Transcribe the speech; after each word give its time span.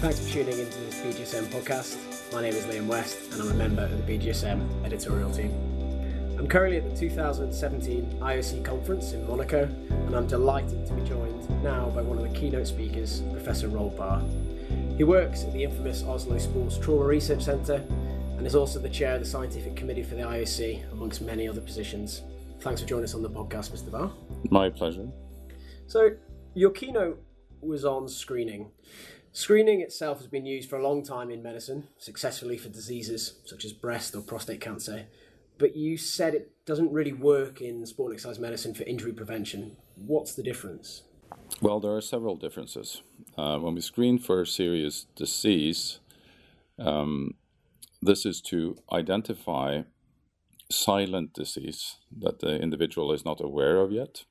Thanks 0.00 0.18
for 0.18 0.32
tuning 0.32 0.58
into 0.58 0.78
this 0.78 0.98
BJSM 1.00 1.44
podcast. 1.48 2.32
My 2.32 2.40
name 2.40 2.54
is 2.54 2.64
Liam 2.64 2.86
West, 2.86 3.32
and 3.32 3.42
I'm 3.42 3.50
a 3.50 3.54
member 3.54 3.82
of 3.82 4.06
the 4.06 4.18
BJSM 4.18 4.82
editorial 4.82 5.30
team. 5.30 5.50
I'm 6.38 6.48
currently 6.48 6.78
at 6.78 6.88
the 6.88 6.98
2017 6.98 8.16
IOC 8.18 8.64
conference 8.64 9.12
in 9.12 9.26
Monaco, 9.26 9.64
and 9.90 10.16
I'm 10.16 10.26
delighted 10.26 10.86
to 10.86 10.94
be 10.94 11.06
joined 11.06 11.62
now 11.62 11.90
by 11.90 12.00
one 12.00 12.16
of 12.16 12.24
the 12.24 12.30
keynote 12.30 12.66
speakers, 12.66 13.20
Professor 13.30 13.68
Roald 13.68 13.98
Bahr. 13.98 14.22
He 14.96 15.04
works 15.04 15.44
at 15.44 15.52
the 15.52 15.64
infamous 15.64 16.02
Oslo 16.02 16.38
Sports 16.38 16.78
Trauma 16.78 17.04
Research 17.04 17.42
Centre 17.42 17.84
and 18.38 18.46
is 18.46 18.54
also 18.54 18.78
the 18.78 18.88
chair 18.88 19.16
of 19.16 19.20
the 19.20 19.26
scientific 19.26 19.76
committee 19.76 20.02
for 20.02 20.14
the 20.14 20.22
IOC, 20.22 20.92
amongst 20.92 21.20
many 21.20 21.46
other 21.46 21.60
positions. 21.60 22.22
Thanks 22.60 22.80
for 22.80 22.86
joining 22.86 23.04
us 23.04 23.14
on 23.14 23.20
the 23.20 23.28
podcast, 23.28 23.70
Mr. 23.70 23.90
Bahr. 23.90 24.10
My 24.50 24.70
pleasure. 24.70 25.08
So, 25.88 26.12
your 26.54 26.70
keynote 26.70 27.22
was 27.60 27.84
on 27.84 28.08
screening. 28.08 28.70
Screening 29.32 29.80
itself 29.80 30.18
has 30.18 30.26
been 30.26 30.44
used 30.44 30.68
for 30.68 30.76
a 30.76 30.82
long 30.82 31.04
time 31.04 31.30
in 31.30 31.40
medicine, 31.42 31.86
successfully 31.98 32.56
for 32.58 32.68
diseases 32.68 33.34
such 33.44 33.64
as 33.64 33.72
breast 33.72 34.14
or 34.16 34.22
prostate 34.22 34.60
cancer. 34.60 35.06
But 35.56 35.76
you 35.76 35.96
said 35.96 36.34
it 36.34 36.50
doesn't 36.66 36.90
really 36.90 37.12
work 37.12 37.60
in 37.60 37.86
sport 37.86 38.10
and 38.10 38.16
exercise 38.16 38.40
medicine 38.40 38.74
for 38.74 38.82
injury 38.84 39.12
prevention. 39.12 39.76
What's 39.94 40.34
the 40.34 40.42
difference? 40.42 41.02
Well, 41.62 41.78
there 41.78 41.94
are 41.94 42.00
several 42.00 42.36
differences. 42.36 43.02
Uh, 43.38 43.58
when 43.58 43.74
we 43.74 43.80
screen 43.82 44.18
for 44.18 44.44
serious 44.44 45.06
disease, 45.14 46.00
um, 46.78 47.34
this 48.02 48.26
is 48.26 48.40
to 48.42 48.78
identify 48.92 49.82
silent 50.70 51.34
disease 51.34 51.96
that 52.18 52.40
the 52.40 52.56
individual 52.56 53.12
is 53.12 53.24
not 53.24 53.40
aware 53.40 53.78
of 53.80 53.92
yet 53.92 54.24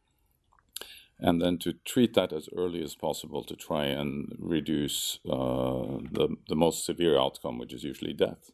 and 1.20 1.42
then 1.42 1.58
to 1.60 1.74
treat 1.86 2.14
that 2.14 2.32
as 2.32 2.48
early 2.56 2.82
as 2.84 2.96
possible 2.96 3.44
to 3.44 3.56
try 3.56 3.86
and 3.86 4.36
reduce 4.40 5.20
uh, 5.30 6.00
the, 6.12 6.38
the 6.48 6.56
most 6.56 6.86
severe 6.86 7.20
outcome, 7.20 7.58
which 7.58 7.74
is 7.74 7.84
usually 7.84 8.14
death, 8.14 8.52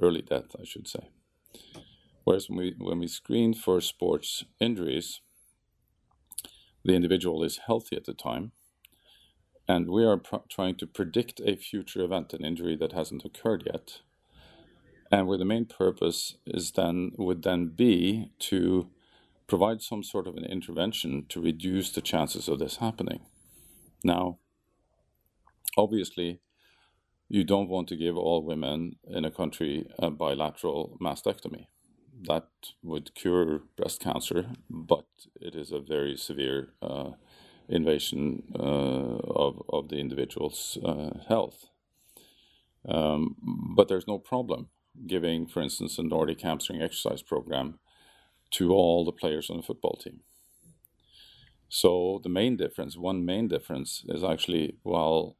early 0.00 0.22
death, 0.22 0.56
I 0.60 0.64
should 0.64 0.88
say. 0.88 1.10
Whereas 2.24 2.48
when 2.48 2.58
we, 2.58 2.74
when 2.78 2.98
we 2.98 3.06
screen 3.06 3.54
for 3.54 3.80
sports 3.80 4.44
injuries, 4.60 5.20
the 6.84 6.94
individual 6.94 7.44
is 7.44 7.60
healthy 7.66 7.96
at 7.96 8.04
the 8.04 8.14
time, 8.14 8.52
and 9.68 9.88
we 9.88 10.04
are 10.04 10.16
pr- 10.16 10.36
trying 10.48 10.74
to 10.76 10.86
predict 10.86 11.40
a 11.44 11.56
future 11.56 12.02
event, 12.02 12.32
an 12.32 12.44
injury 12.44 12.76
that 12.76 12.92
hasn't 12.92 13.24
occurred 13.24 13.62
yet, 13.66 14.00
and 15.10 15.28
where 15.28 15.38
the 15.38 15.44
main 15.44 15.66
purpose 15.66 16.36
is 16.46 16.72
then 16.72 17.12
would 17.16 17.42
then 17.42 17.68
be 17.68 18.30
to 18.38 18.88
provide 19.52 19.82
some 19.82 20.02
sort 20.02 20.26
of 20.26 20.34
an 20.38 20.46
intervention 20.46 21.26
to 21.28 21.38
reduce 21.38 21.92
the 21.92 22.00
chances 22.00 22.48
of 22.48 22.58
this 22.58 22.76
happening. 22.76 23.20
Now, 24.02 24.38
obviously, 25.76 26.40
you 27.28 27.44
don't 27.44 27.68
want 27.68 27.86
to 27.88 27.96
give 28.04 28.16
all 28.16 28.42
women 28.42 28.96
in 29.04 29.26
a 29.26 29.30
country 29.30 29.86
a 29.98 30.10
bilateral 30.10 30.96
mastectomy. 31.02 31.66
That 32.30 32.48
would 32.82 33.14
cure 33.14 33.60
breast 33.76 34.00
cancer, 34.00 34.46
but 34.70 35.04
it 35.38 35.54
is 35.54 35.70
a 35.70 35.80
very 35.80 36.16
severe 36.16 36.72
uh, 36.80 37.10
invasion 37.68 38.44
uh, 38.58 39.18
of, 39.44 39.62
of 39.68 39.90
the 39.90 39.96
individual's 39.96 40.78
uh, 40.82 41.10
health. 41.28 41.66
Um, 42.88 43.36
but 43.76 43.88
there's 43.88 44.08
no 44.08 44.18
problem 44.18 44.70
giving, 45.06 45.46
for 45.46 45.60
instance, 45.60 45.98
a 45.98 46.02
Nordic 46.02 46.40
hamstring 46.40 46.80
exercise 46.80 47.20
program 47.20 47.78
to 48.52 48.72
all 48.72 49.04
the 49.04 49.12
players 49.12 49.50
on 49.50 49.58
the 49.58 49.62
football 49.62 49.98
team. 50.02 50.20
So 51.68 52.20
the 52.22 52.28
main 52.28 52.56
difference, 52.56 52.96
one 52.96 53.24
main 53.24 53.48
difference, 53.48 54.04
is 54.08 54.22
actually 54.22 54.76
while 54.82 55.36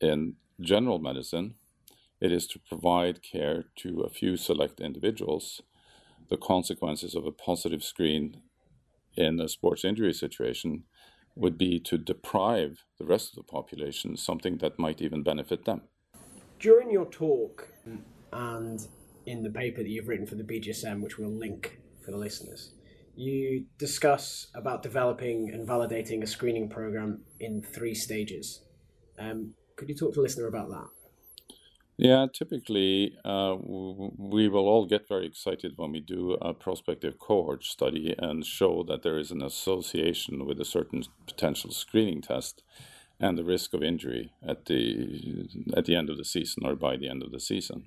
in 0.00 0.34
general 0.60 0.98
medicine, 0.98 1.54
it 2.20 2.32
is 2.32 2.46
to 2.48 2.58
provide 2.58 3.22
care 3.22 3.64
to 3.76 4.00
a 4.00 4.10
few 4.10 4.36
select 4.36 4.80
individuals. 4.80 5.62
The 6.28 6.36
consequences 6.36 7.14
of 7.14 7.24
a 7.24 7.32
positive 7.32 7.82
screen 7.82 8.42
in 9.16 9.40
a 9.40 9.48
sports 9.48 9.84
injury 9.84 10.12
situation 10.12 10.84
would 11.34 11.56
be 11.56 11.78
to 11.80 11.98
deprive 11.98 12.84
the 12.98 13.04
rest 13.04 13.30
of 13.30 13.36
the 13.36 13.50
population 13.50 14.16
something 14.16 14.58
that 14.58 14.78
might 14.78 15.00
even 15.00 15.22
benefit 15.22 15.64
them. 15.64 15.82
During 16.58 16.90
your 16.90 17.06
talk 17.06 17.68
and 18.32 18.86
in 19.26 19.42
the 19.42 19.50
paper 19.50 19.82
that 19.82 19.88
you've 19.88 20.08
written 20.08 20.26
for 20.26 20.34
the 20.34 20.44
BJSM, 20.44 21.00
which 21.00 21.18
we'll 21.18 21.30
link 21.30 21.80
for 22.06 22.12
the 22.12 22.16
listeners. 22.16 22.72
You 23.16 23.66
discuss 23.78 24.46
about 24.54 24.82
developing 24.82 25.50
and 25.52 25.68
validating 25.68 26.22
a 26.22 26.26
screening 26.26 26.70
program 26.70 27.22
in 27.40 27.62
three 27.62 27.94
stages. 27.94 28.62
Um, 29.18 29.54
could 29.74 29.88
you 29.88 29.94
talk 29.94 30.12
to 30.12 30.16
the 30.16 30.22
listener 30.22 30.46
about 30.46 30.68
that? 30.70 30.88
Yeah, 31.98 32.26
typically 32.32 33.16
uh, 33.24 33.56
we 33.58 34.48
will 34.48 34.68
all 34.68 34.86
get 34.86 35.08
very 35.08 35.26
excited 35.26 35.72
when 35.76 35.92
we 35.92 36.00
do 36.00 36.34
a 36.42 36.52
prospective 36.52 37.18
cohort 37.18 37.64
study 37.64 38.14
and 38.18 38.44
show 38.44 38.84
that 38.86 39.02
there 39.02 39.18
is 39.18 39.30
an 39.30 39.42
association 39.42 40.46
with 40.46 40.60
a 40.60 40.64
certain 40.66 41.04
potential 41.26 41.70
screening 41.70 42.20
test 42.20 42.62
and 43.18 43.38
the 43.38 43.44
risk 43.44 43.72
of 43.72 43.82
injury 43.82 44.30
at 44.46 44.66
the 44.66 45.48
at 45.74 45.86
the 45.86 45.96
end 45.96 46.10
of 46.10 46.18
the 46.18 46.24
season 46.24 46.66
or 46.66 46.76
by 46.76 46.98
the 46.98 47.08
end 47.08 47.22
of 47.22 47.32
the 47.32 47.40
season 47.40 47.84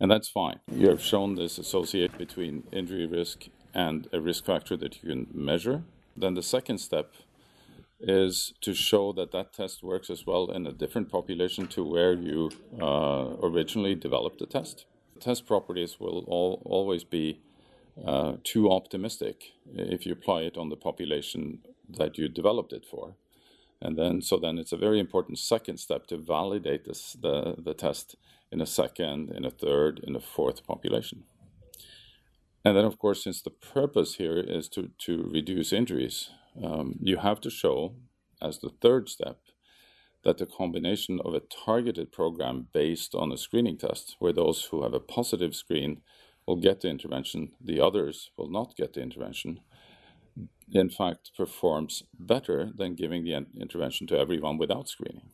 and 0.00 0.10
that's 0.10 0.28
fine. 0.28 0.60
You 0.70 0.88
have 0.88 1.02
shown 1.02 1.34
this 1.34 1.58
associate 1.58 2.18
between 2.18 2.64
injury 2.72 3.06
risk 3.06 3.46
and 3.72 4.08
a 4.12 4.20
risk 4.20 4.44
factor 4.44 4.76
that 4.76 5.02
you 5.02 5.10
can 5.10 5.26
measure. 5.32 5.82
Then 6.16 6.34
the 6.34 6.42
second 6.42 6.78
step 6.78 7.14
is 8.00 8.52
to 8.60 8.74
show 8.74 9.12
that 9.12 9.32
that 9.32 9.52
test 9.52 9.82
works 9.82 10.10
as 10.10 10.26
well 10.26 10.50
in 10.50 10.66
a 10.66 10.72
different 10.72 11.10
population 11.10 11.66
to 11.68 11.84
where 11.84 12.12
you 12.12 12.50
uh, 12.80 13.36
originally 13.42 13.94
developed 13.94 14.38
the 14.38 14.46
test. 14.46 14.84
Test 15.20 15.46
properties 15.46 15.98
will 15.98 16.24
all, 16.26 16.62
always 16.64 17.04
be 17.04 17.40
uh, 18.04 18.34
too 18.42 18.70
optimistic 18.70 19.52
if 19.72 20.04
you 20.04 20.12
apply 20.12 20.42
it 20.42 20.56
on 20.56 20.68
the 20.68 20.76
population 20.76 21.60
that 21.88 22.18
you 22.18 22.28
developed 22.28 22.72
it 22.72 22.84
for. 22.84 23.14
And 23.80 23.98
then, 23.98 24.22
so 24.22 24.38
then 24.38 24.58
it's 24.58 24.72
a 24.72 24.78
very 24.78 24.98
important 24.98 25.38
second 25.38 25.78
step 25.78 26.06
to 26.06 26.16
validate 26.16 26.84
this, 26.84 27.12
the, 27.20 27.56
the 27.58 27.74
test 27.74 28.16
in 28.50 28.60
a 28.60 28.66
second, 28.66 29.30
in 29.30 29.44
a 29.44 29.50
third, 29.50 30.00
in 30.06 30.16
a 30.16 30.20
fourth 30.20 30.66
population. 30.66 31.24
And 32.64 32.76
then, 32.76 32.84
of 32.84 32.98
course, 32.98 33.22
since 33.22 33.42
the 33.42 33.50
purpose 33.50 34.14
here 34.14 34.38
is 34.38 34.68
to, 34.70 34.90
to 34.98 35.28
reduce 35.30 35.72
injuries, 35.72 36.30
um, 36.62 36.98
you 37.00 37.18
have 37.18 37.40
to 37.42 37.50
show, 37.50 37.96
as 38.40 38.58
the 38.58 38.70
third 38.80 39.08
step, 39.08 39.38
that 40.24 40.38
the 40.38 40.46
combination 40.46 41.20
of 41.22 41.34
a 41.34 41.40
targeted 41.40 42.10
program 42.10 42.68
based 42.72 43.14
on 43.14 43.30
a 43.30 43.36
screening 43.36 43.76
test, 43.76 44.16
where 44.18 44.32
those 44.32 44.64
who 44.70 44.82
have 44.82 44.94
a 44.94 45.00
positive 45.00 45.54
screen 45.54 46.00
will 46.46 46.56
get 46.56 46.80
the 46.80 46.88
intervention, 46.88 47.52
the 47.62 47.80
others 47.80 48.30
will 48.38 48.48
not 48.48 48.76
get 48.76 48.94
the 48.94 49.02
intervention, 49.02 49.60
in 50.72 50.90
fact 50.90 51.30
performs 51.36 52.02
better 52.18 52.70
than 52.74 52.94
giving 52.94 53.24
the 53.24 53.46
intervention 53.60 54.06
to 54.08 54.18
everyone 54.18 54.58
without 54.58 54.88
screening. 54.88 55.30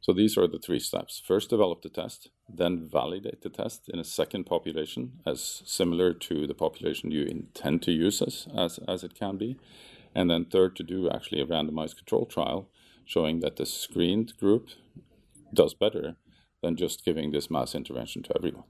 So 0.00 0.12
these 0.12 0.36
are 0.36 0.46
the 0.46 0.58
three 0.58 0.80
steps. 0.80 1.22
First, 1.26 1.48
develop 1.48 1.80
the 1.80 1.88
test, 1.88 2.28
then 2.46 2.86
validate 2.86 3.40
the 3.40 3.48
test 3.48 3.88
in 3.88 3.98
a 3.98 4.04
second 4.04 4.44
population 4.44 5.20
as 5.24 5.62
similar 5.64 6.12
to 6.12 6.46
the 6.46 6.52
population 6.52 7.10
you 7.10 7.24
intend 7.24 7.80
to 7.82 7.92
use 7.92 8.20
as, 8.20 8.46
as, 8.54 8.78
as 8.86 9.02
it 9.02 9.14
can 9.14 9.38
be. 9.38 9.56
And 10.14 10.30
then 10.30 10.44
third, 10.44 10.76
to 10.76 10.82
do 10.82 11.08
actually 11.08 11.40
a 11.40 11.46
randomized 11.46 11.96
control 11.96 12.26
trial 12.26 12.68
showing 13.06 13.40
that 13.40 13.56
the 13.56 13.64
screened 13.64 14.36
group 14.38 14.68
does 15.54 15.72
better 15.72 16.16
than 16.62 16.76
just 16.76 17.04
giving 17.04 17.32
this 17.32 17.50
mass 17.50 17.74
intervention 17.74 18.22
to 18.24 18.36
everyone. 18.36 18.64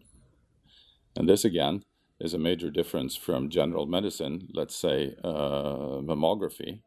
And 1.16 1.28
this 1.28 1.44
again 1.44 1.82
is 2.20 2.34
a 2.34 2.38
major 2.38 2.70
difference 2.70 3.16
from 3.16 3.48
general 3.48 3.86
medicine, 3.86 4.48
let's 4.54 4.76
say 4.76 5.14
uh, 5.24 6.00
mammography, 6.00 6.80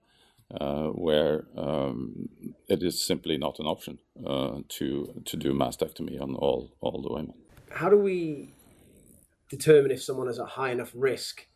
uh, 0.59 0.87
where 0.87 1.45
um, 1.57 2.29
it 2.67 2.81
is 2.81 3.05
simply 3.05 3.37
not 3.37 3.59
an 3.59 3.65
option 3.65 3.99
uh, 4.25 4.59
to 4.69 5.21
to 5.25 5.37
do 5.37 5.53
mastectomy 5.53 6.21
on 6.21 6.35
all 6.35 6.71
all 6.79 7.01
the 7.01 7.13
women. 7.13 7.33
How 7.69 7.89
do 7.89 7.97
we 7.97 8.53
determine 9.49 9.91
if 9.91 10.01
someone 10.01 10.29
is 10.29 10.39
at 10.39 10.47
high 10.47 10.71
enough 10.71 10.91
risk 10.95 11.47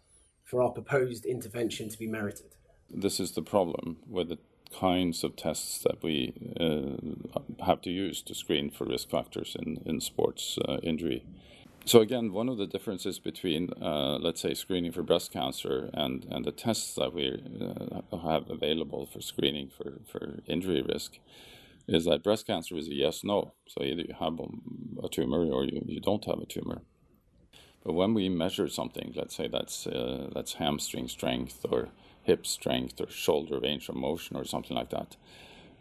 for 0.44 0.62
our 0.62 0.72
proposed 0.72 1.26
intervention 1.26 1.90
to 1.90 1.98
be 1.98 2.08
merited? 2.08 2.56
This 2.90 3.20
is 3.20 3.32
the 3.32 3.42
problem 3.42 3.98
with 4.08 4.28
the 4.28 4.40
kinds 4.78 5.24
of 5.24 5.36
tests 5.36 5.80
that 5.80 6.02
we 6.04 6.34
uh, 6.60 7.66
have 7.66 7.82
to 7.82 7.90
use 7.90 8.22
to 8.22 8.34
screen 8.34 8.70
for 8.70 8.86
risk 8.86 9.10
factors 9.10 9.56
in 9.58 9.78
in 9.86 10.02
sports 10.02 10.58
uh, 10.68 10.78
injury. 10.84 11.24
So 11.84 12.00
again, 12.00 12.32
one 12.32 12.48
of 12.48 12.58
the 12.58 12.68
differences 12.68 13.18
between, 13.20 13.72
uh, 13.82 14.18
let's 14.22 14.40
say, 14.40 14.54
screening 14.54 14.92
for 14.92 15.02
breast 15.02 15.32
cancer 15.34 15.90
and, 15.94 16.26
and 16.30 16.46
the 16.46 16.52
tests 16.52 16.94
that 16.96 17.12
we 17.12 17.42
uh, 17.60 18.18
have 18.18 18.50
available 18.50 19.08
for 19.08 19.20
screening 19.20 19.70
for, 19.70 20.00
for 20.06 20.40
injury 20.46 20.84
risk 20.84 21.18
is 21.88 22.06
that 22.06 22.24
breast 22.24 22.46
cancer 22.46 22.78
is 22.78 22.88
a 22.88 22.94
yes/no. 22.94 23.54
So 23.68 23.84
either 23.84 24.04
you 24.04 24.14
have 24.20 24.40
a 25.04 25.10
tumor 25.10 25.44
or 25.46 25.66
you, 25.66 25.82
you 25.86 26.00
don't 26.00 26.24
have 26.26 26.40
a 26.40 26.46
tumor. 26.46 26.84
But 27.84 27.94
when 27.94 28.14
we 28.14 28.30
measure 28.30 28.68
something, 28.68 29.14
let's 29.16 29.36
say 29.36 29.48
that's 29.48 29.88
uh, 29.88 30.30
that's 30.36 30.54
hamstring 30.54 31.08
strength 31.08 31.66
or 31.68 31.90
hip 32.22 32.46
strength 32.46 33.02
or 33.02 33.10
shoulder 33.10 33.60
range 33.60 33.90
of 33.90 33.96
motion 33.96 34.38
or 34.38 34.46
something 34.46 34.78
like 34.78 34.92
that, 34.92 35.18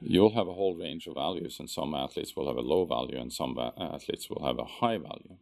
you'll 0.00 0.34
have 0.34 0.48
a 0.48 0.54
whole 0.54 0.74
range 0.74 1.06
of 1.06 1.14
values, 1.14 1.60
and 1.60 1.68
some 1.68 1.94
athletes 1.94 2.34
will 2.34 2.48
have 2.48 2.56
a 2.56 2.62
low 2.62 2.86
value, 2.86 3.18
and 3.18 3.32
some 3.32 3.58
athletes 3.58 4.30
will 4.30 4.44
have 4.46 4.58
a 4.58 4.64
high 4.64 4.96
value. 4.96 5.36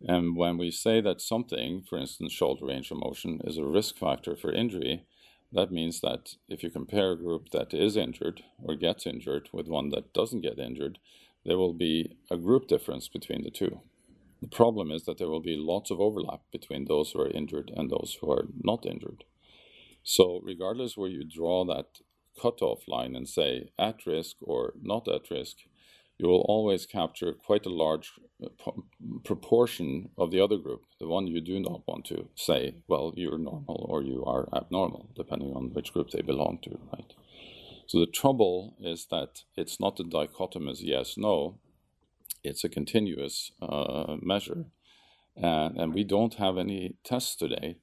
And 0.00 0.36
when 0.36 0.58
we 0.58 0.70
say 0.70 1.00
that 1.00 1.20
something, 1.20 1.82
for 1.88 1.98
instance, 1.98 2.32
shoulder 2.32 2.66
range 2.66 2.90
of 2.90 2.98
motion, 2.98 3.40
is 3.44 3.56
a 3.56 3.64
risk 3.64 3.96
factor 3.96 4.36
for 4.36 4.52
injury, 4.52 5.04
that 5.52 5.70
means 5.70 6.00
that 6.00 6.34
if 6.48 6.62
you 6.62 6.70
compare 6.70 7.12
a 7.12 7.18
group 7.18 7.50
that 7.50 7.72
is 7.72 7.96
injured 7.96 8.42
or 8.62 8.74
gets 8.74 9.06
injured 9.06 9.48
with 9.52 9.68
one 9.68 9.90
that 9.90 10.12
doesn't 10.12 10.42
get 10.42 10.58
injured, 10.58 10.98
there 11.44 11.56
will 11.56 11.72
be 11.72 12.16
a 12.30 12.36
group 12.36 12.66
difference 12.66 13.08
between 13.08 13.42
the 13.42 13.50
two. 13.50 13.80
The 14.42 14.48
problem 14.48 14.90
is 14.90 15.04
that 15.04 15.18
there 15.18 15.28
will 15.28 15.40
be 15.40 15.56
lots 15.56 15.90
of 15.90 16.00
overlap 16.00 16.42
between 16.52 16.84
those 16.84 17.12
who 17.12 17.20
are 17.20 17.30
injured 17.30 17.72
and 17.74 17.88
those 17.88 18.18
who 18.20 18.30
are 18.30 18.48
not 18.62 18.84
injured. 18.84 19.24
So, 20.02 20.40
regardless 20.44 20.96
where 20.96 21.08
you 21.08 21.24
draw 21.24 21.64
that 21.64 22.00
cutoff 22.40 22.86
line 22.86 23.16
and 23.16 23.28
say 23.28 23.70
at 23.78 24.04
risk 24.06 24.36
or 24.42 24.74
not 24.80 25.08
at 25.08 25.30
risk, 25.30 25.56
you 26.18 26.28
will 26.28 26.44
always 26.48 26.86
capture 26.86 27.32
quite 27.32 27.66
a 27.66 27.70
large 27.70 28.12
uh, 28.42 28.70
proportion 29.24 30.10
of 30.16 30.30
the 30.30 30.40
other 30.40 30.56
group, 30.56 30.82
the 30.98 31.06
one 31.06 31.26
you 31.26 31.40
do 31.40 31.60
not 31.60 31.82
want 31.86 32.04
to 32.06 32.28
say, 32.34 32.76
well, 32.88 33.12
you're 33.16 33.38
normal 33.38 33.86
or 33.88 34.02
you 34.02 34.24
are 34.24 34.48
abnormal, 34.54 35.10
depending 35.14 35.52
on 35.54 35.72
which 35.74 35.92
group 35.92 36.10
they 36.10 36.22
belong 36.22 36.58
to, 36.62 36.78
right? 36.92 37.12
So 37.86 38.00
the 38.00 38.06
trouble 38.06 38.76
is 38.80 39.06
that 39.10 39.42
it's 39.56 39.78
not 39.78 40.00
a 40.00 40.04
dichotomous 40.04 40.78
yes 40.80 41.16
no, 41.16 41.58
it's 42.42 42.64
a 42.64 42.68
continuous 42.68 43.52
uh, 43.60 44.16
measure. 44.20 44.66
And, 45.36 45.76
and 45.76 45.94
we 45.94 46.04
don't 46.04 46.34
have 46.34 46.56
any 46.56 46.96
tests 47.04 47.36
today 47.36 47.76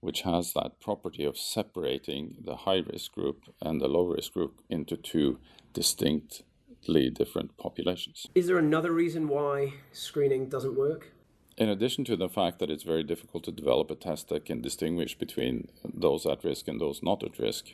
which 0.00 0.22
has 0.22 0.52
that 0.52 0.80
property 0.80 1.24
of 1.24 1.36
separating 1.36 2.36
the 2.44 2.56
high 2.56 2.82
risk 2.92 3.12
group 3.12 3.42
and 3.60 3.80
the 3.80 3.88
low 3.88 4.04
risk 4.04 4.32
group 4.32 4.60
into 4.70 4.96
two 4.96 5.38
distinct 5.72 6.42
different 6.86 7.56
populations. 7.58 8.26
Is 8.34 8.46
there 8.46 8.58
another 8.58 8.92
reason 8.92 9.28
why 9.28 9.74
screening 9.92 10.48
doesn't 10.48 10.76
work? 10.76 11.12
In 11.56 11.68
addition 11.68 12.04
to 12.04 12.16
the 12.16 12.28
fact 12.28 12.58
that 12.60 12.70
it's 12.70 12.84
very 12.84 13.02
difficult 13.02 13.44
to 13.44 13.52
develop 13.52 13.90
a 13.90 13.96
test 13.96 14.28
that 14.28 14.44
can 14.44 14.62
distinguish 14.62 15.18
between 15.18 15.68
those 15.84 16.24
at 16.24 16.44
risk 16.44 16.68
and 16.68 16.80
those 16.80 17.02
not 17.02 17.22
at 17.22 17.38
risk, 17.38 17.66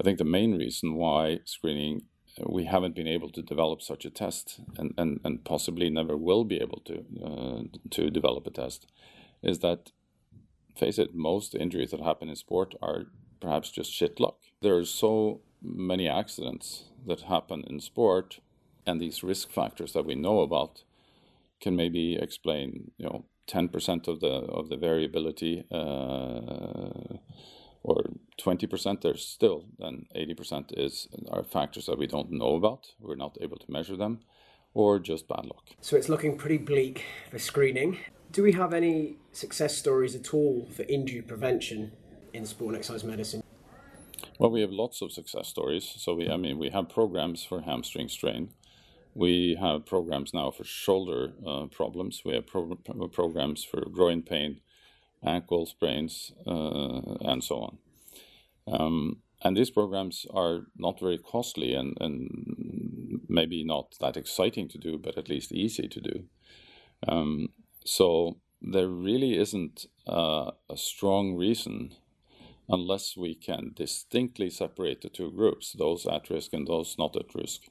I 0.00 0.04
think 0.04 0.18
the 0.18 0.24
main 0.24 0.56
reason 0.56 0.94
why 0.94 1.40
screening 1.44 2.02
we 2.44 2.64
haven't 2.64 2.94
been 2.94 3.06
able 3.06 3.30
to 3.30 3.42
develop 3.42 3.80
such 3.80 4.04
a 4.04 4.10
test 4.10 4.60
and, 4.76 4.92
and, 4.98 5.20
and 5.24 5.44
possibly 5.44 5.88
never 5.88 6.16
will 6.16 6.44
be 6.44 6.56
able 6.56 6.82
to 6.84 7.04
uh, 7.24 7.62
to 7.90 8.10
develop 8.10 8.46
a 8.46 8.50
test 8.50 8.86
is 9.42 9.60
that 9.60 9.92
face 10.76 10.98
it 10.98 11.14
most 11.14 11.54
injuries 11.54 11.92
that 11.92 12.00
happen 12.00 12.28
in 12.28 12.36
sport 12.36 12.74
are 12.82 13.06
perhaps 13.40 13.70
just 13.70 13.90
shit 13.90 14.20
luck 14.20 14.36
there 14.60 14.76
are 14.76 14.84
so 14.84 15.40
many 15.62 16.08
accidents 16.08 16.84
that 17.06 17.22
happen 17.22 17.64
in 17.68 17.80
sport 17.80 18.40
and 18.86 19.00
these 19.00 19.22
risk 19.22 19.50
factors 19.50 19.92
that 19.92 20.06
we 20.06 20.14
know 20.14 20.40
about 20.40 20.84
can 21.60 21.74
maybe 21.76 22.16
explain 22.16 22.90
you 22.98 23.06
know 23.06 23.24
10% 23.48 24.08
of 24.08 24.20
the 24.20 24.28
of 24.28 24.68
the 24.68 24.76
variability 24.76 25.64
uh, 25.70 27.18
or 27.82 28.04
20% 28.40 29.00
there's 29.00 29.24
still 29.24 29.64
then 29.78 30.06
80% 30.14 30.76
is 30.76 31.08
are 31.30 31.44
factors 31.44 31.86
that 31.86 31.98
we 31.98 32.06
don't 32.06 32.32
know 32.32 32.56
about. 32.56 32.88
We're 33.00 33.14
not 33.14 33.38
able 33.40 33.58
to 33.58 33.70
measure 33.70 33.96
them 33.96 34.20
or 34.74 34.98
just 34.98 35.28
bad 35.28 35.46
luck. 35.46 35.70
So 35.80 35.96
it's 35.96 36.08
looking 36.08 36.36
pretty 36.36 36.58
bleak 36.58 37.04
for 37.30 37.38
screening. 37.38 37.98
Do 38.32 38.42
we 38.42 38.52
have 38.52 38.74
any 38.74 39.16
success 39.32 39.76
stories 39.76 40.14
at 40.14 40.34
all 40.34 40.68
for 40.70 40.82
injury 40.82 41.22
prevention 41.22 41.92
in 42.34 42.44
sport 42.44 42.74
and 42.74 42.78
exercise 42.78 43.04
medicine 43.04 43.42
well, 44.38 44.50
we 44.50 44.60
have 44.60 44.70
lots 44.70 45.02
of 45.02 45.12
success 45.12 45.48
stories. 45.48 45.94
So 45.96 46.14
we, 46.14 46.28
I 46.30 46.36
mean, 46.36 46.58
we 46.58 46.70
have 46.70 46.88
programs 46.88 47.44
for 47.44 47.62
hamstring 47.62 48.08
strain. 48.08 48.50
We 49.14 49.56
have 49.60 49.86
programs 49.86 50.34
now 50.34 50.50
for 50.50 50.64
shoulder 50.64 51.32
uh, 51.46 51.66
problems. 51.66 52.22
We 52.24 52.34
have 52.34 52.46
pro- 52.46 52.76
programs 53.12 53.64
for 53.64 53.80
groin 53.90 54.22
pain, 54.22 54.60
ankle 55.24 55.66
sprains, 55.66 56.32
uh, 56.46 57.16
and 57.22 57.42
so 57.42 57.56
on. 57.60 57.78
Um, 58.68 59.22
and 59.42 59.56
these 59.56 59.70
programs 59.70 60.26
are 60.32 60.66
not 60.76 61.00
very 61.00 61.18
costly 61.18 61.74
and, 61.74 61.96
and 62.00 63.20
maybe 63.28 63.64
not 63.64 63.94
that 64.00 64.16
exciting 64.16 64.68
to 64.68 64.78
do, 64.78 64.98
but 64.98 65.18
at 65.18 65.28
least 65.28 65.52
easy 65.52 65.88
to 65.88 66.00
do. 66.00 66.24
Um, 67.06 67.50
so 67.84 68.38
there 68.62 68.88
really 68.88 69.38
isn't 69.38 69.86
uh, 70.06 70.52
a 70.70 70.76
strong 70.76 71.36
reason 71.36 71.94
unless 72.68 73.16
we 73.16 73.34
can 73.34 73.72
distinctly 73.74 74.50
separate 74.50 75.00
the 75.02 75.08
two 75.08 75.30
groups, 75.30 75.72
those 75.72 76.06
at 76.06 76.30
risk 76.30 76.52
and 76.52 76.66
those 76.66 76.96
not 76.98 77.16
at 77.16 77.34
risk, 77.34 77.62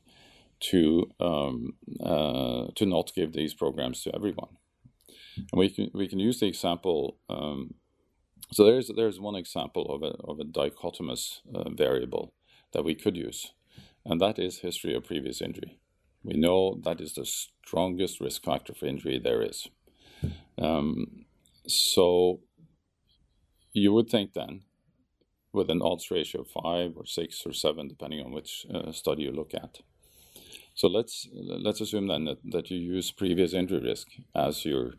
to 0.59 1.11
um, 1.19 1.73
uh, 2.01 2.67
to 2.75 2.85
not 2.85 3.13
give 3.13 3.33
these 3.33 3.53
programs 3.53 4.01
to 4.03 4.15
everyone. 4.15 4.57
And 5.37 5.59
we 5.59 5.69
can 5.69 5.91
we 5.93 6.07
can 6.07 6.19
use 6.19 6.39
the 6.39 6.47
example. 6.47 7.17
Um, 7.29 7.75
so 8.51 8.63
there's 8.63 8.89
there's 8.95 9.19
one 9.19 9.35
example 9.35 9.85
of 9.93 10.03
a 10.03 10.15
of 10.23 10.39
a 10.39 10.45
dichotomous 10.45 11.39
uh, 11.53 11.69
variable 11.69 12.33
that 12.71 12.85
we 12.85 12.95
could 12.95 13.17
use, 13.17 13.53
and 14.05 14.21
that 14.21 14.39
is 14.39 14.59
history 14.59 14.95
of 14.95 15.03
previous 15.03 15.41
injury. 15.41 15.77
We 16.23 16.37
know 16.37 16.79
that 16.83 17.01
is 17.01 17.13
the 17.13 17.25
strongest 17.25 18.19
risk 18.19 18.43
factor 18.43 18.73
for 18.73 18.85
injury 18.87 19.19
there 19.19 19.43
is. 19.43 19.67
Um, 20.57 21.25
so 21.67 22.39
you 23.73 23.93
would 23.93 24.09
think 24.09 24.33
then 24.33 24.61
with 25.55 25.69
an 25.69 25.81
odds 25.81 26.11
ratio 26.11 26.41
of 26.41 26.47
five 26.47 26.93
or 26.95 27.05
six 27.05 27.43
or 27.45 27.53
seven, 27.53 27.87
depending 27.87 28.23
on 28.23 28.31
which 28.31 28.65
uh, 28.73 28.91
study 28.91 29.23
you 29.23 29.31
look 29.31 29.53
at. 29.53 29.79
So 30.73 30.87
let's 30.87 31.27
let's 31.33 31.81
assume 31.81 32.07
then 32.07 32.25
that, 32.25 32.39
that 32.51 32.69
you 32.69 32.77
use 32.77 33.11
previous 33.11 33.53
injury 33.53 33.79
risk 33.79 34.07
as 34.35 34.65
your 34.65 34.95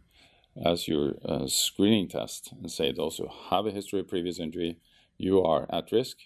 as 0.65 0.89
your 0.89 1.17
uh, 1.25 1.47
screening 1.47 2.09
test 2.09 2.53
and 2.53 2.71
say 2.71 2.91
those 2.91 3.19
who 3.19 3.29
have 3.51 3.67
a 3.67 3.71
history 3.71 4.01
of 4.01 4.09
previous 4.09 4.41
injury, 4.41 4.79
you 5.19 5.43
are 5.43 5.67
at 5.71 5.93
risk. 5.93 6.19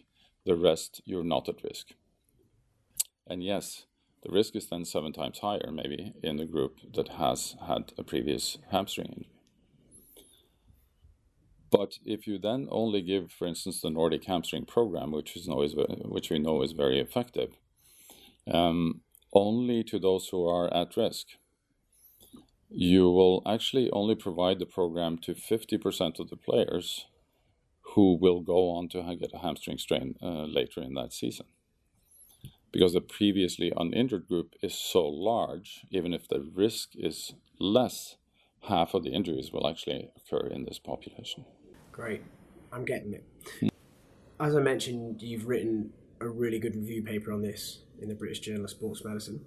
The 0.47 0.55
rest, 0.55 1.03
you're 1.05 1.25
not 1.25 1.49
at 1.49 1.63
risk. 1.63 1.89
And 3.27 3.43
yes, 3.43 3.85
the 4.23 4.31
risk 4.31 4.57
is 4.57 4.69
then 4.69 4.85
seven 4.85 5.13
times 5.13 5.41
higher, 5.41 5.71
maybe, 5.73 6.15
in 6.23 6.37
the 6.37 6.47
group 6.47 6.79
that 6.95 7.09
has 7.09 7.57
had 7.67 7.93
a 7.99 8.05
previous 8.05 8.59
hamstring 8.71 9.09
injury. 9.09 9.40
But 11.71 11.99
if 12.05 12.27
you 12.27 12.39
then 12.39 12.67
only 12.71 13.01
give, 13.01 13.31
for 13.31 13.47
instance, 13.47 13.81
the 13.81 13.91
Nordic 13.91 14.25
hamstring 14.25 14.67
program, 14.67 15.13
which 15.13 15.37
is 15.37 15.49
always, 15.49 15.75
which 15.77 16.31
we 16.31 16.39
know 16.39 16.63
is 16.63 16.73
very 16.73 16.99
effective, 16.99 17.51
um, 18.51 19.03
only 19.33 19.85
to 19.85 19.99
those 19.99 20.29
who 20.29 20.47
are 20.49 20.73
at 20.75 20.97
risk, 20.97 21.27
you 22.69 23.11
will 23.11 23.43
actually 23.47 23.91
only 23.91 24.15
provide 24.15 24.59
the 24.59 24.67
program 24.67 25.19
to 25.19 25.35
50% 25.35 26.19
of 26.19 26.31
the 26.31 26.37
players 26.37 27.07
who 27.95 28.17
will 28.17 28.41
go 28.41 28.71
on 28.71 28.89
to 28.89 29.17
get 29.17 29.35
a 29.35 29.39
hamstring 29.39 29.79
strain 29.79 30.15
uh, 30.23 30.45
later 30.45 30.81
in 30.81 30.95
that 30.95 31.13
season. 31.13 31.47
Because 32.73 32.93
the 32.93 33.01
previously 33.01 33.73
uninjured 33.77 34.29
group 34.29 34.55
is 34.63 34.75
so 34.75 35.05
large, 35.07 35.85
even 35.91 36.13
if 36.13 36.29
the 36.29 36.41
risk 36.41 36.91
is 36.95 37.35
less, 37.59 38.17
half 38.69 38.95
of 38.95 39.03
the 39.03 39.11
injuries 39.11 39.51
will 39.53 39.67
actually 39.67 40.11
occur 40.17 40.47
in 40.47 40.65
this 40.65 40.79
population. 40.79 41.45
Great. 41.93 42.23
I'm 42.73 42.85
getting 42.85 43.15
it. 43.15 43.73
As 44.39 44.57
I 44.57 44.61
mentioned, 44.61 45.23
you've 45.23 45.47
written 45.47 45.93
a 46.21 46.29
really 46.29 46.59
good 46.59 46.77
review 46.77 47.03
paper 47.03 47.33
on 47.33 47.43
this 47.43 47.81
in 48.01 48.09
the 48.09 48.15
British 48.15 48.41
Journal 48.41 48.65
of 48.65 48.71
Sports 48.71 49.05
Medicine. 49.05 49.45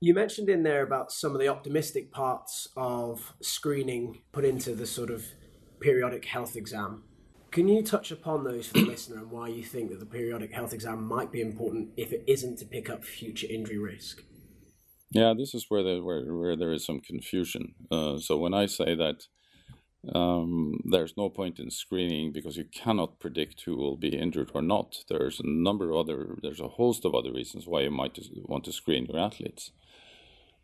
You 0.00 0.14
mentioned 0.14 0.48
in 0.48 0.62
there 0.62 0.82
about 0.82 1.12
some 1.12 1.34
of 1.34 1.40
the 1.40 1.48
optimistic 1.48 2.10
parts 2.10 2.68
of 2.76 3.34
screening 3.42 4.22
put 4.32 4.44
into 4.44 4.74
the 4.74 4.86
sort 4.86 5.10
of 5.10 5.24
periodic 5.78 6.24
health 6.24 6.56
exam. 6.56 7.04
Can 7.50 7.68
you 7.68 7.82
touch 7.82 8.10
upon 8.10 8.44
those 8.44 8.68
for 8.68 8.78
the 8.78 8.86
listener 8.86 9.18
and 9.18 9.30
why 9.30 9.48
you 9.48 9.62
think 9.62 9.90
that 9.90 10.00
the 10.00 10.06
periodic 10.06 10.52
health 10.52 10.72
exam 10.72 11.06
might 11.06 11.30
be 11.30 11.40
important 11.40 11.90
if 11.96 12.12
it 12.12 12.24
isn't 12.26 12.58
to 12.58 12.64
pick 12.64 12.88
up 12.88 13.04
future 13.04 13.46
injury 13.50 13.78
risk? 13.78 14.22
Yeah, 15.10 15.34
this 15.36 15.54
is 15.54 15.66
where, 15.68 15.82
the, 15.82 16.00
where, 16.02 16.34
where 16.34 16.56
there 16.56 16.72
is 16.72 16.86
some 16.86 17.00
confusion. 17.00 17.74
Uh, 17.90 18.18
so 18.18 18.38
when 18.38 18.54
I 18.54 18.66
say 18.66 18.94
that 18.94 19.24
um, 20.08 20.80
there's 20.84 21.16
no 21.16 21.28
point 21.28 21.58
in 21.58 21.70
screening 21.70 22.32
because 22.32 22.56
you 22.56 22.64
cannot 22.64 23.20
predict 23.20 23.62
who 23.62 23.76
will 23.76 23.96
be 23.96 24.16
injured 24.16 24.50
or 24.54 24.62
not. 24.62 25.04
There's 25.08 25.40
a 25.40 25.46
number 25.46 25.90
of 25.90 25.96
other, 25.98 26.38
there's 26.42 26.60
a 26.60 26.68
host 26.68 27.04
of 27.04 27.14
other 27.14 27.32
reasons 27.32 27.66
why 27.66 27.82
you 27.82 27.90
might 27.90 28.18
want 28.44 28.64
to 28.64 28.72
screen 28.72 29.06
your 29.06 29.20
athletes. 29.20 29.72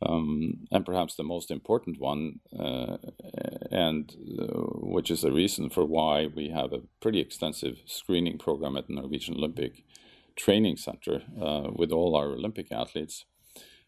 Um, 0.02 0.66
and 0.70 0.84
perhaps 0.84 1.14
the 1.14 1.22
most 1.22 1.50
important 1.50 1.98
one, 1.98 2.40
uh, 2.58 2.98
and 3.70 4.14
uh, 4.38 4.44
which 4.80 5.10
is 5.10 5.22
the 5.22 5.32
reason 5.32 5.70
for 5.70 5.86
why 5.86 6.26
we 6.26 6.50
have 6.50 6.72
a 6.72 6.82
pretty 7.00 7.20
extensive 7.20 7.78
screening 7.86 8.36
program 8.36 8.76
at 8.76 8.88
the 8.88 8.94
Norwegian 8.94 9.36
Olympic 9.36 9.84
Training 10.34 10.76
Center 10.76 11.22
uh, 11.40 11.70
with 11.74 11.92
all 11.92 12.14
our 12.14 12.26
Olympic 12.26 12.70
athletes, 12.70 13.24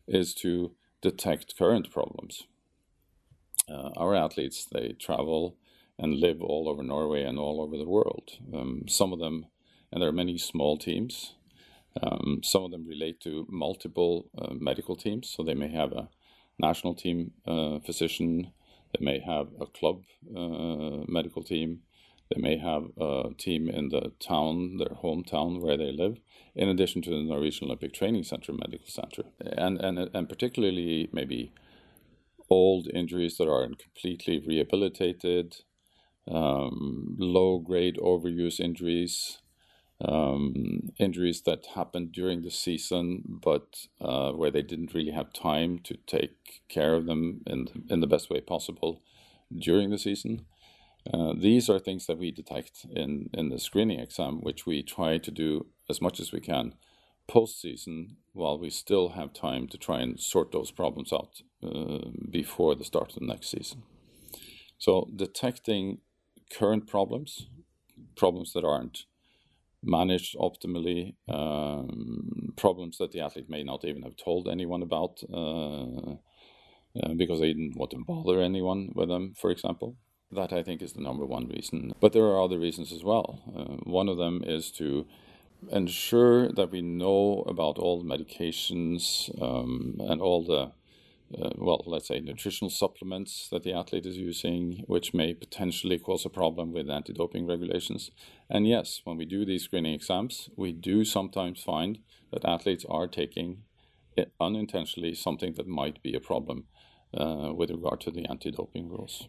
is 0.06 0.32
to 0.34 0.72
detect 1.02 1.58
current 1.58 1.90
problems 1.90 2.44
uh, 3.70 3.90
our 3.96 4.14
athletes 4.14 4.64
they 4.64 4.92
travel 4.92 5.56
and 5.98 6.20
live 6.20 6.40
all 6.42 6.68
over 6.68 6.82
Norway 6.82 7.24
and 7.24 7.38
all 7.38 7.60
over 7.60 7.76
the 7.76 7.88
world. 7.88 8.38
Um, 8.54 8.84
some 8.88 9.12
of 9.12 9.18
them, 9.18 9.46
and 9.90 10.00
there 10.00 10.08
are 10.08 10.12
many 10.24 10.38
small 10.38 10.76
teams, 10.78 11.34
Um, 12.02 12.40
some 12.42 12.64
of 12.64 12.70
them 12.70 12.86
relate 12.86 13.18
to 13.20 13.46
multiple 13.48 14.14
uh, 14.40 14.54
medical 14.54 14.96
teams, 14.96 15.28
so 15.30 15.42
they 15.42 15.54
may 15.54 15.70
have 15.72 15.92
a 15.92 16.08
national 16.58 16.94
team 16.94 17.32
uh, 17.46 17.80
physician, 17.86 18.52
they 18.92 19.04
may 19.04 19.18
have 19.20 19.48
a 19.60 19.66
club 19.66 20.02
uh, 20.36 21.04
medical 21.08 21.42
team, 21.42 21.82
they 22.28 22.40
may 22.40 22.58
have 22.58 22.84
a 22.96 23.10
team 23.44 23.68
in 23.68 23.88
the 23.88 24.12
town, 24.20 24.76
their 24.78 24.96
hometown 25.02 25.60
where 25.62 25.78
they 25.78 25.92
live, 25.92 26.16
in 26.54 26.68
addition 26.68 27.02
to 27.02 27.10
the 27.10 27.22
Norwegian 27.22 27.66
Olympic 27.66 27.92
Training 27.92 28.24
Center 28.24 28.52
Medical 28.52 28.90
Center, 29.00 29.24
and 29.40 29.80
and 29.86 29.98
and 30.16 30.28
particularly 30.28 31.08
maybe 31.12 31.50
old 32.50 32.88
injuries 32.92 33.36
that 33.36 33.48
aren't 33.48 33.78
completely 33.78 34.42
rehabilitated, 34.46 35.56
um, 36.30 37.16
low 37.18 37.58
grade 37.58 37.96
overuse 37.96 38.60
injuries, 38.60 39.38
um, 40.04 40.90
injuries 40.98 41.42
that 41.42 41.66
happened 41.74 42.12
during 42.12 42.42
the 42.42 42.50
season, 42.50 43.22
but 43.26 43.86
uh, 44.00 44.32
where 44.32 44.50
they 44.50 44.62
didn't 44.62 44.94
really 44.94 45.10
have 45.12 45.32
time 45.32 45.78
to 45.80 45.96
take 46.06 46.62
care 46.68 46.94
of 46.94 47.06
them 47.06 47.40
in 47.46 47.64
the, 47.64 47.94
in 47.94 48.00
the 48.00 48.06
best 48.06 48.30
way 48.30 48.40
possible 48.40 49.02
during 49.56 49.90
the 49.90 49.98
season. 49.98 50.44
Uh, 51.12 51.32
these 51.36 51.70
are 51.70 51.78
things 51.78 52.06
that 52.06 52.18
we 52.18 52.30
detect 52.30 52.86
in, 52.90 53.30
in 53.32 53.48
the 53.48 53.58
screening 53.58 53.98
exam, 53.98 54.40
which 54.42 54.66
we 54.66 54.82
try 54.82 55.18
to 55.18 55.30
do 55.30 55.66
as 55.88 56.00
much 56.00 56.20
as 56.20 56.32
we 56.32 56.40
can 56.40 56.74
post 57.28 57.60
season 57.60 58.16
while 58.32 58.58
we 58.58 58.70
still 58.70 59.10
have 59.10 59.32
time 59.32 59.68
to 59.68 59.78
try 59.78 60.00
and 60.00 60.18
sort 60.18 60.50
those 60.50 60.70
problems 60.70 61.12
out 61.12 61.42
uh, 61.62 62.08
before 62.30 62.74
the 62.74 62.84
start 62.84 63.10
of 63.10 63.20
the 63.20 63.26
next 63.26 63.50
season. 63.50 63.82
So, 64.78 65.08
detecting 65.14 65.98
current 66.56 66.86
problems, 66.86 67.48
problems 68.16 68.52
that 68.52 68.64
aren't 68.64 69.04
managed 69.82 70.36
optimally, 70.36 71.14
um, 71.28 72.52
problems 72.56 72.98
that 72.98 73.12
the 73.12 73.20
athlete 73.20 73.50
may 73.50 73.62
not 73.62 73.84
even 73.84 74.02
have 74.02 74.16
told 74.16 74.48
anyone 74.48 74.82
about 74.82 75.20
uh, 75.32 76.14
uh, 77.00 77.14
because 77.16 77.40
they 77.40 77.52
didn't 77.52 77.76
want 77.76 77.90
to 77.90 78.04
bother 78.06 78.40
anyone 78.40 78.90
with 78.94 79.08
them, 79.08 79.34
for 79.36 79.50
example. 79.50 79.96
That 80.30 80.52
I 80.52 80.62
think 80.62 80.82
is 80.82 80.92
the 80.92 81.00
number 81.00 81.24
one 81.24 81.48
reason. 81.48 81.94
But 82.00 82.12
there 82.12 82.24
are 82.24 82.42
other 82.42 82.58
reasons 82.58 82.92
as 82.92 83.02
well. 83.02 83.42
Uh, 83.56 83.90
one 83.90 84.08
of 84.08 84.18
them 84.18 84.42
is 84.46 84.70
to 84.72 85.06
ensure 85.70 86.50
that 86.52 86.70
we 86.70 86.82
know 86.82 87.44
about 87.46 87.78
all 87.78 88.02
the 88.02 88.08
medications 88.08 89.30
um, 89.42 89.96
and 90.00 90.20
all 90.20 90.44
the 90.44 90.72
uh, 91.36 91.50
well, 91.56 91.82
let's 91.86 92.08
say 92.08 92.20
nutritional 92.20 92.70
supplements 92.70 93.48
that 93.50 93.62
the 93.62 93.72
athlete 93.72 94.06
is 94.06 94.16
using, 94.16 94.82
which 94.86 95.12
may 95.12 95.34
potentially 95.34 95.98
cause 95.98 96.24
a 96.24 96.30
problem 96.30 96.72
with 96.72 96.88
anti 96.88 97.12
doping 97.12 97.46
regulations. 97.46 98.10
And 98.48 98.66
yes, 98.66 99.02
when 99.04 99.18
we 99.18 99.26
do 99.26 99.44
these 99.44 99.64
screening 99.64 99.92
exams, 99.92 100.48
we 100.56 100.72
do 100.72 101.04
sometimes 101.04 101.62
find 101.62 101.98
that 102.32 102.46
athletes 102.46 102.86
are 102.88 103.06
taking 103.06 103.64
unintentionally 104.40 105.14
something 105.14 105.54
that 105.54 105.66
might 105.66 106.02
be 106.02 106.14
a 106.14 106.20
problem 106.20 106.64
uh, 107.16 107.52
with 107.54 107.70
regard 107.70 108.00
to 108.00 108.10
the 108.10 108.26
anti 108.26 108.50
doping 108.50 108.88
rules. 108.88 109.28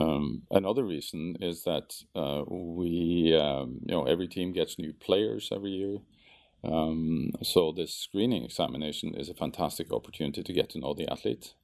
Um, 0.00 0.42
another 0.50 0.84
reason 0.84 1.36
is 1.40 1.64
that 1.64 1.94
uh, 2.14 2.42
we, 2.46 3.36
um, 3.36 3.80
you 3.86 3.94
know, 3.94 4.04
every 4.04 4.28
team 4.28 4.52
gets 4.52 4.78
new 4.78 4.92
players 4.92 5.50
every 5.52 5.70
year. 5.70 5.98
Um, 6.62 7.30
so 7.42 7.72
this 7.72 7.94
screening 7.94 8.44
examination 8.44 9.14
is 9.14 9.28
a 9.28 9.34
fantastic 9.34 9.92
opportunity 9.92 10.42
to 10.42 10.52
get 10.52 10.70
to 10.70 10.78
know 10.78 10.94
the 10.94 11.10
athlete, 11.10 11.54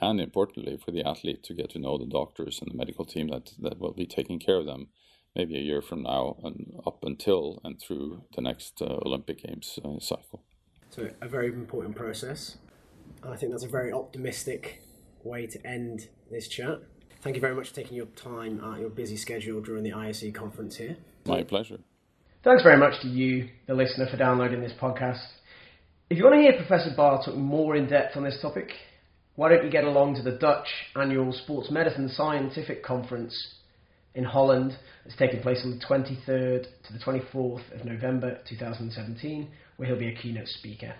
and 0.00 0.20
importantly 0.20 0.76
for 0.76 0.90
the 0.90 1.02
athlete 1.02 1.42
to 1.44 1.54
get 1.54 1.70
to 1.70 1.78
know 1.78 1.96
the 1.96 2.06
doctors 2.06 2.60
and 2.60 2.70
the 2.70 2.76
medical 2.76 3.04
team 3.04 3.28
that, 3.28 3.52
that 3.58 3.78
will 3.78 3.94
be 3.94 4.06
taking 4.06 4.38
care 4.38 4.56
of 4.56 4.66
them 4.66 4.88
maybe 5.34 5.56
a 5.56 5.62
year 5.62 5.80
from 5.80 6.02
now 6.02 6.36
and 6.42 6.74
up 6.86 7.04
until 7.04 7.60
and 7.64 7.80
through 7.80 8.24
the 8.34 8.42
next 8.42 8.82
uh, 8.82 8.98
Olympic 9.06 9.42
Games 9.42 9.78
uh, 9.84 10.00
cycle. 10.00 10.42
So 10.90 11.10
a 11.20 11.28
very 11.28 11.46
important 11.46 11.94
process. 11.94 12.58
I 13.22 13.36
think 13.36 13.52
that's 13.52 13.64
a 13.64 13.68
very 13.68 13.92
optimistic 13.92 14.82
way 15.22 15.46
to 15.46 15.66
end 15.66 16.08
this 16.30 16.48
chat. 16.48 16.80
Thank 17.22 17.36
you 17.36 17.40
very 17.42 17.54
much 17.54 17.68
for 17.68 17.74
taking 17.74 17.96
your 17.96 18.06
time 18.06 18.60
out 18.64 18.80
your 18.80 18.88
busy 18.88 19.16
schedule 19.16 19.60
during 19.60 19.84
the 19.84 19.92
ISE 19.92 20.24
conference 20.34 20.76
here. 20.76 20.96
My 21.26 21.42
pleasure. 21.42 21.78
Thanks 22.42 22.62
very 22.62 22.78
much 22.78 23.02
to 23.02 23.08
you, 23.08 23.50
the 23.66 23.74
listener, 23.74 24.06
for 24.10 24.16
downloading 24.16 24.62
this 24.62 24.72
podcast. 24.80 25.22
If 26.08 26.16
you 26.16 26.24
want 26.24 26.36
to 26.36 26.40
hear 26.40 26.56
Professor 26.56 26.90
Bahr 26.96 27.22
talk 27.22 27.36
more 27.36 27.76
in 27.76 27.86
depth 27.88 28.16
on 28.16 28.24
this 28.24 28.38
topic, 28.40 28.70
why 29.36 29.50
don't 29.50 29.62
you 29.64 29.70
get 29.70 29.84
along 29.84 30.14
to 30.14 30.22
the 30.22 30.38
Dutch 30.38 30.66
annual 30.96 31.32
Sports 31.32 31.70
Medicine 31.70 32.08
Scientific 32.08 32.82
Conference 32.82 33.54
in 34.14 34.24
Holland? 34.24 34.72
It's 35.04 35.16
taking 35.16 35.42
place 35.42 35.60
on 35.62 35.78
the 35.78 35.84
23rd 35.84 36.62
to 36.86 36.92
the 36.94 36.98
24th 36.98 37.78
of 37.78 37.84
November 37.84 38.38
2017, 38.48 39.50
where 39.76 39.88
he'll 39.88 39.98
be 39.98 40.08
a 40.08 40.14
keynote 40.14 40.48
speaker. 40.48 40.94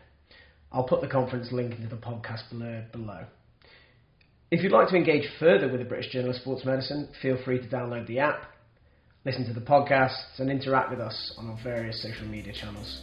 I'll 0.71 0.87
put 0.87 1.01
the 1.01 1.09
conference 1.09 1.51
link 1.51 1.75
into 1.75 1.89
the 1.89 1.97
podcast 1.97 2.43
blurb 2.53 2.93
below. 2.93 3.25
If 4.51 4.63
you'd 4.63 4.73
like 4.73 4.89
to 4.89 4.97
engage 4.97 5.29
further 5.39 5.69
with 5.69 5.81
the 5.81 5.87
British 5.87 6.13
Journal 6.13 6.31
of 6.31 6.37
Sports 6.37 6.65
Medicine, 6.65 7.09
feel 7.23 7.37
free 7.45 7.59
to 7.61 7.69
download 7.69 8.07
the 8.07 8.19
app 8.19 8.51
listen 9.25 9.45
to 9.45 9.53
the 9.53 9.61
podcasts, 9.61 10.39
and 10.39 10.51
interact 10.51 10.91
with 10.91 11.01
us 11.01 11.35
on 11.37 11.49
our 11.49 11.59
various 11.63 12.03
social 12.03 12.27
media 12.27 12.53
channels. 12.53 13.03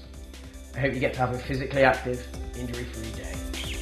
I 0.75 0.79
hope 0.79 0.93
you 0.93 0.99
get 0.99 1.13
to 1.13 1.19
have 1.19 1.33
a 1.33 1.39
physically 1.39 1.83
active, 1.83 2.25
injury 2.57 2.85
free 2.85 3.11
day. 3.11 3.76